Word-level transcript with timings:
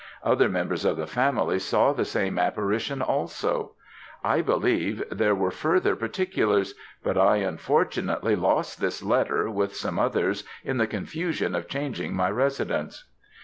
Other 0.23 0.49
members 0.49 0.83
of 0.83 0.97
the 0.97 1.05
family 1.05 1.59
saw 1.59 1.93
the 1.93 2.05
same 2.05 2.39
apparition 2.39 3.03
also. 3.03 3.73
I 4.23 4.41
believe 4.41 5.03
there 5.11 5.35
were 5.35 5.51
further 5.51 5.95
particulars; 5.95 6.73
but 7.03 7.19
I 7.19 7.35
unfortunately 7.35 8.35
lost 8.35 8.81
this 8.81 9.03
letter, 9.03 9.47
with 9.47 9.75
some 9.75 9.99
others, 9.99 10.43
in 10.63 10.77
the 10.77 10.87
confusion 10.87 11.53
of 11.53 11.69
changing 11.69 12.15
my 12.15 12.31
residence. 12.31 13.11